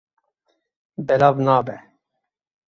[1.07, 1.75] Belav nabe.